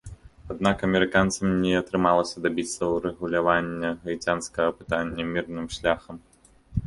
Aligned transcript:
Аднак 0.53 0.77
амерыканцам 0.85 1.51
не 1.65 1.73
атрымалася 1.81 2.41
дабіцца 2.45 2.81
ўрэгулявання 2.95 3.89
гаіцянскага 4.07 4.69
пытання 4.79 5.23
мірным 5.35 5.65
шляхам. 5.77 6.15